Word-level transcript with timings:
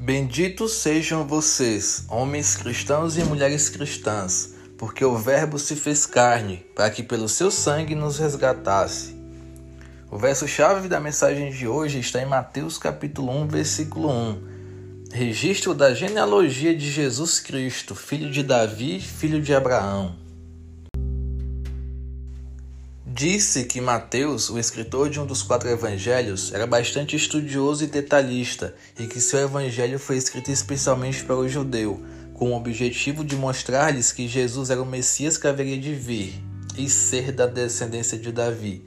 Benditos 0.00 0.74
sejam 0.74 1.26
vocês, 1.26 2.04
homens 2.08 2.54
cristãos 2.54 3.18
e 3.18 3.24
mulheres 3.24 3.68
cristãs, 3.68 4.54
porque 4.78 5.04
o 5.04 5.16
Verbo 5.16 5.58
se 5.58 5.74
fez 5.74 6.06
carne, 6.06 6.64
para 6.72 6.88
que 6.88 7.02
pelo 7.02 7.28
seu 7.28 7.50
sangue 7.50 7.96
nos 7.96 8.16
resgatasse. 8.16 9.16
O 10.08 10.16
verso-chave 10.16 10.86
da 10.86 11.00
mensagem 11.00 11.50
de 11.50 11.66
hoje 11.66 11.98
está 11.98 12.22
em 12.22 12.26
Mateus 12.26 12.78
capítulo 12.78 13.32
1, 13.42 13.48
versículo 13.48 14.08
1. 14.08 14.42
Registro 15.12 15.74
da 15.74 15.92
genealogia 15.92 16.76
de 16.76 16.88
Jesus 16.88 17.40
Cristo, 17.40 17.96
filho 17.96 18.30
de 18.30 18.44
Davi, 18.44 19.00
filho 19.00 19.42
de 19.42 19.52
Abraão. 19.52 20.27
Disse 23.18 23.64
que 23.64 23.80
Mateus, 23.80 24.48
o 24.48 24.60
escritor 24.60 25.10
de 25.10 25.18
um 25.18 25.26
dos 25.26 25.42
quatro 25.42 25.68
evangelhos, 25.68 26.54
era 26.54 26.68
bastante 26.68 27.16
estudioso 27.16 27.82
e 27.82 27.88
detalhista 27.88 28.76
e 28.96 29.08
que 29.08 29.20
seu 29.20 29.40
evangelho 29.40 29.98
foi 29.98 30.16
escrito 30.16 30.52
especialmente 30.52 31.24
para 31.24 31.34
o 31.34 31.48
judeu, 31.48 32.00
com 32.32 32.52
o 32.52 32.56
objetivo 32.56 33.24
de 33.24 33.34
mostrar-lhes 33.34 34.12
que 34.12 34.28
Jesus 34.28 34.70
era 34.70 34.80
o 34.80 34.86
Messias 34.86 35.36
que 35.36 35.48
haveria 35.48 35.76
de 35.76 35.92
vir 35.94 36.40
e 36.76 36.88
ser 36.88 37.32
da 37.32 37.48
descendência 37.48 38.16
de 38.16 38.30
Davi. 38.30 38.84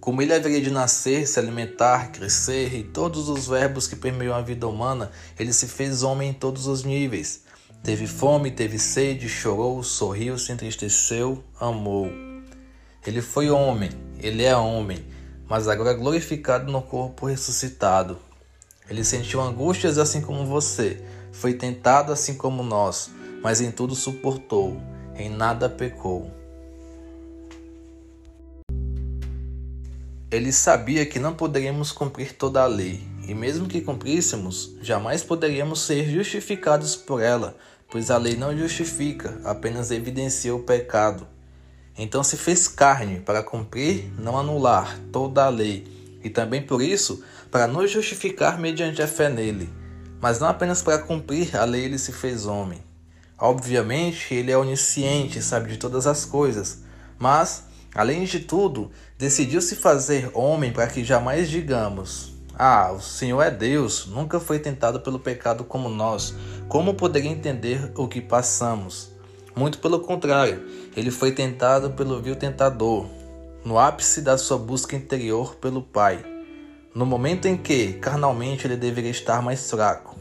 Como 0.00 0.20
ele 0.20 0.34
haveria 0.34 0.60
de 0.60 0.70
nascer, 0.70 1.26
se 1.26 1.38
alimentar, 1.38 2.12
crescer 2.12 2.74
e 2.74 2.82
todos 2.82 3.30
os 3.30 3.48
verbos 3.48 3.88
que 3.88 3.96
permeiam 3.96 4.34
a 4.34 4.42
vida 4.42 4.68
humana, 4.68 5.10
ele 5.38 5.54
se 5.54 5.66
fez 5.66 6.02
homem 6.02 6.28
em 6.28 6.34
todos 6.34 6.66
os 6.66 6.84
níveis. 6.84 7.44
Teve 7.82 8.06
fome, 8.06 8.50
teve 8.50 8.78
sede, 8.78 9.30
chorou, 9.30 9.82
sorriu, 9.82 10.38
se 10.38 10.52
entristeceu, 10.52 11.42
amou. 11.58 12.35
Ele 13.06 13.22
foi 13.22 13.48
homem, 13.50 13.90
ele 14.18 14.42
é 14.42 14.56
homem, 14.56 15.06
mas 15.48 15.68
agora 15.68 15.94
glorificado 15.94 16.72
no 16.72 16.82
corpo 16.82 17.26
ressuscitado. 17.26 18.18
Ele 18.90 19.04
sentiu 19.04 19.40
angústias 19.40 19.96
assim 19.96 20.20
como 20.20 20.44
você, 20.44 21.00
foi 21.30 21.54
tentado 21.54 22.12
assim 22.12 22.34
como 22.34 22.64
nós, 22.64 23.10
mas 23.40 23.60
em 23.60 23.70
tudo 23.70 23.94
suportou, 23.94 24.76
em 25.14 25.28
nada 25.28 25.68
pecou. 25.68 26.28
Ele 30.28 30.52
sabia 30.52 31.06
que 31.06 31.20
não 31.20 31.32
poderíamos 31.32 31.92
cumprir 31.92 32.32
toda 32.32 32.62
a 32.62 32.66
lei, 32.66 33.06
e 33.28 33.34
mesmo 33.34 33.68
que 33.68 33.80
cumpríssemos, 33.80 34.74
jamais 34.82 35.22
poderíamos 35.22 35.80
ser 35.82 36.10
justificados 36.10 36.96
por 36.96 37.22
ela, 37.22 37.56
pois 37.88 38.10
a 38.10 38.18
lei 38.18 38.34
não 38.34 38.56
justifica, 38.58 39.40
apenas 39.44 39.92
evidencia 39.92 40.52
o 40.52 40.64
pecado. 40.64 41.35
Então 41.98 42.22
se 42.22 42.36
fez 42.36 42.68
carne 42.68 43.20
para 43.20 43.42
cumprir, 43.42 44.12
não 44.18 44.38
anular 44.38 44.98
toda 45.10 45.44
a 45.44 45.48
lei, 45.48 45.86
e 46.22 46.28
também 46.28 46.60
por 46.60 46.82
isso, 46.82 47.22
para 47.50 47.66
nos 47.66 47.90
justificar 47.90 48.58
mediante 48.58 49.00
a 49.00 49.08
fé 49.08 49.28
nele. 49.28 49.70
Mas 50.20 50.38
não 50.38 50.48
apenas 50.48 50.82
para 50.82 50.98
cumprir 50.98 51.56
a 51.56 51.64
lei 51.64 51.84
ele 51.84 51.98
se 51.98 52.12
fez 52.12 52.46
homem. 52.46 52.84
Obviamente, 53.38 54.34
ele 54.34 54.50
é 54.50 54.56
onisciente, 54.56 55.42
sabe 55.42 55.70
de 55.70 55.76
todas 55.76 56.06
as 56.06 56.24
coisas, 56.24 56.82
mas, 57.18 57.64
além 57.94 58.24
de 58.24 58.40
tudo, 58.40 58.90
decidiu 59.18 59.60
se 59.60 59.76
fazer 59.76 60.30
homem 60.34 60.72
para 60.72 60.86
que 60.86 61.04
jamais 61.04 61.48
digamos: 61.48 62.34
Ah, 62.54 62.92
o 62.92 63.00
Senhor 63.00 63.42
é 63.42 63.50
Deus, 63.50 64.06
nunca 64.06 64.40
foi 64.40 64.58
tentado 64.58 65.00
pelo 65.00 65.18
pecado 65.18 65.64
como 65.64 65.88
nós. 65.88 66.34
Como 66.68 66.94
poderia 66.94 67.30
entender 67.30 67.92
o 67.94 68.08
que 68.08 68.20
passamos? 68.20 69.15
Muito 69.56 69.78
pelo 69.78 70.00
contrário, 70.00 70.62
ele 70.94 71.10
foi 71.10 71.32
tentado 71.32 71.92
pelo 71.92 72.20
vil 72.20 72.36
tentador, 72.36 73.08
no 73.64 73.78
ápice 73.78 74.20
da 74.20 74.36
sua 74.36 74.58
busca 74.58 74.94
interior 74.94 75.54
pelo 75.54 75.80
Pai. 75.80 76.22
No 76.94 77.06
momento 77.06 77.46
em 77.46 77.56
que, 77.56 77.94
carnalmente, 77.94 78.66
ele 78.66 78.76
deveria 78.76 79.10
estar 79.10 79.40
mais 79.40 79.70
fraco. 79.70 80.14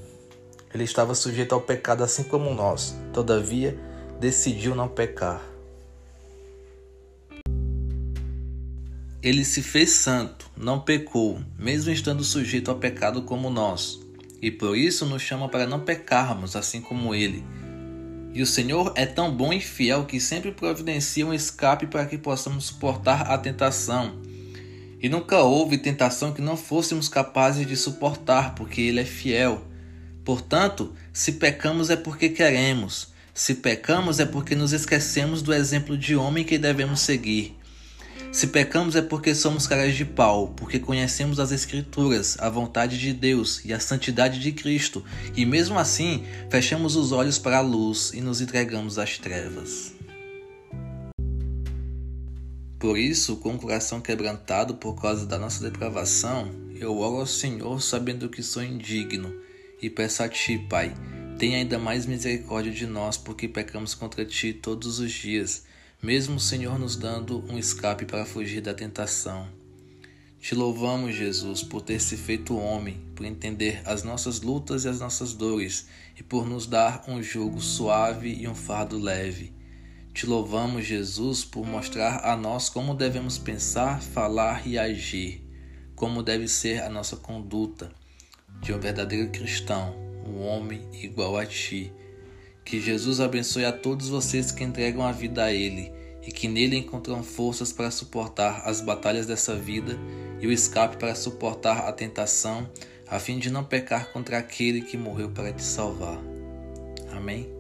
Ele 0.73 0.85
estava 0.85 1.13
sujeito 1.13 1.53
ao 1.53 1.59
pecado 1.59 2.01
assim 2.01 2.23
como 2.23 2.53
nós, 2.53 2.95
todavia, 3.11 3.77
decidiu 4.21 4.73
não 4.73 4.87
pecar. 4.87 5.41
Ele 9.21 9.43
se 9.43 9.61
fez 9.61 9.89
santo, 9.89 10.49
não 10.55 10.79
pecou, 10.79 11.41
mesmo 11.59 11.91
estando 11.91 12.23
sujeito 12.23 12.71
ao 12.71 12.77
pecado 12.77 13.23
como 13.23 13.49
nós, 13.49 13.99
e 14.41 14.49
por 14.49 14.77
isso 14.77 15.05
nos 15.05 15.21
chama 15.21 15.49
para 15.49 15.67
não 15.67 15.81
pecarmos 15.81 16.55
assim 16.55 16.79
como 16.79 17.13
ele 17.13 17.43
e 18.35 18.41
o 18.41 18.45
Senhor 18.45 18.91
é 18.95 19.05
tão 19.05 19.33
bom 19.33 19.53
e 19.53 19.61
fiel 19.61 20.03
que 20.03 20.19
sempre 20.19 20.51
providencia 20.51 21.25
um 21.25 21.33
escape 21.33 21.87
para 21.87 22.05
que 22.05 22.17
possamos 22.17 22.65
suportar 22.65 23.31
a 23.31 23.37
tentação. 23.37 24.19
E 25.01 25.07
nunca 25.07 25.39
houve 25.39 25.77
tentação 25.77 26.33
que 26.33 26.41
não 26.41 26.57
fôssemos 26.57 27.07
capazes 27.07 27.65
de 27.65 27.77
suportar, 27.77 28.53
porque 28.53 28.81
Ele 28.81 28.99
é 28.99 29.05
fiel. 29.05 29.65
Portanto, 30.25 30.93
se 31.13 31.31
pecamos 31.33 31.89
é 31.89 31.95
porque 31.95 32.27
queremos. 32.27 33.13
Se 33.33 33.55
pecamos 33.55 34.19
é 34.19 34.25
porque 34.25 34.53
nos 34.53 34.73
esquecemos 34.73 35.41
do 35.41 35.53
exemplo 35.53 35.97
de 35.97 36.17
homem 36.17 36.43
que 36.43 36.57
devemos 36.57 36.99
seguir. 36.99 37.55
Se 38.35 38.47
pecamos 38.47 38.97
é 38.97 39.01
porque 39.01 39.33
somos 39.33 39.65
caras 39.65 39.95
de 39.95 40.03
pau, 40.03 40.49
porque 40.57 40.77
conhecemos 40.77 41.39
as 41.39 41.53
Escrituras, 41.53 42.35
a 42.37 42.49
vontade 42.49 42.99
de 42.99 43.13
Deus 43.13 43.63
e 43.63 43.71
a 43.71 43.79
santidade 43.79 44.41
de 44.41 44.51
Cristo, 44.51 45.05
e 45.37 45.45
mesmo 45.45 45.79
assim 45.79 46.25
fechamos 46.49 46.97
os 46.97 47.13
olhos 47.13 47.39
para 47.39 47.59
a 47.59 47.61
luz 47.61 48.11
e 48.13 48.19
nos 48.19 48.41
entregamos 48.41 48.99
às 48.99 49.17
trevas. 49.17 49.93
Por 52.77 52.97
isso, 52.97 53.37
com 53.37 53.55
o 53.55 53.57
coração 53.57 54.01
quebrantado 54.01 54.75
por 54.75 55.01
causa 55.01 55.25
da 55.25 55.39
nossa 55.39 55.63
depravação, 55.63 56.51
eu 56.77 56.97
oro 56.99 57.21
ao 57.21 57.25
Senhor 57.25 57.81
sabendo 57.81 58.27
que 58.27 58.43
sou 58.43 58.61
indigno, 58.61 59.33
e 59.81 59.89
peço 59.89 60.21
a 60.21 60.27
Ti, 60.27 60.57
Pai, 60.69 60.93
tenha 61.39 61.59
ainda 61.59 61.79
mais 61.79 62.05
misericórdia 62.05 62.73
de 62.73 62.85
nós, 62.85 63.15
porque 63.15 63.47
pecamos 63.47 63.95
contra 63.95 64.25
Ti 64.25 64.51
todos 64.51 64.99
os 64.99 65.13
dias 65.13 65.63
mesmo 66.05 66.35
o 66.35 66.39
Senhor 66.39 66.77
nos 66.77 66.95
dando 66.95 67.43
um 67.49 67.57
escape 67.57 68.05
para 68.05 68.27
fugir 68.27 68.61
da 68.61 68.75
tentação. 68.75 69.47
Te 70.39 70.53
louvamos, 70.53 71.15
Jesus, 71.15 71.63
por 71.63 71.81
ter 71.81 71.99
se 71.99 72.15
feito 72.15 72.55
homem, 72.55 73.01
por 73.15 73.25
entender 73.25 73.81
as 73.85 74.03
nossas 74.03 74.39
lutas 74.41 74.85
e 74.85 74.87
as 74.87 74.99
nossas 74.99 75.33
dores 75.33 75.87
e 76.15 76.21
por 76.21 76.45
nos 76.45 76.67
dar 76.67 77.03
um 77.07 77.23
jugo 77.23 77.59
suave 77.59 78.31
e 78.31 78.47
um 78.47 78.53
fardo 78.53 78.99
leve. 78.99 79.51
Te 80.13 80.27
louvamos, 80.27 80.85
Jesus, 80.85 81.43
por 81.43 81.65
mostrar 81.65 82.23
a 82.23 82.37
nós 82.37 82.69
como 82.69 82.93
devemos 82.93 83.39
pensar, 83.39 83.99
falar 83.99 84.67
e 84.67 84.77
agir, 84.77 85.41
como 85.95 86.21
deve 86.21 86.47
ser 86.47 86.83
a 86.83 86.89
nossa 86.89 87.15
conduta 87.17 87.91
de 88.61 88.71
um 88.71 88.79
verdadeiro 88.79 89.31
cristão, 89.31 89.95
um 90.23 90.45
homem 90.45 90.87
igual 90.93 91.35
a 91.35 91.47
ti 91.47 91.91
que 92.65 92.81
Jesus 92.81 93.19
abençoe 93.19 93.63
a 93.63 93.71
todos 93.71 94.09
vocês 94.09 94.51
que 94.51 94.63
entregam 94.63 95.05
a 95.05 95.11
vida 95.11 95.43
a 95.43 95.53
Ele 95.53 95.93
e 96.25 96.31
que 96.31 96.47
nele 96.47 96.75
encontram 96.75 97.23
forças 97.23 97.71
para 97.71 97.91
suportar 97.91 98.63
as 98.65 98.81
batalhas 98.81 99.27
dessa 99.27 99.55
vida 99.55 99.97
e 100.41 100.47
o 100.47 100.51
escape 100.51 100.97
para 100.97 101.13
suportar 101.13 101.87
a 101.87 101.93
tentação, 101.93 102.67
a 103.07 103.19
fim 103.19 103.37
de 103.37 103.51
não 103.51 103.63
pecar 103.63 104.11
contra 104.11 104.39
aquele 104.39 104.81
que 104.81 104.97
morreu 104.97 105.29
para 105.29 105.53
te 105.53 105.63
salvar. 105.63 106.19
Amém? 107.11 107.54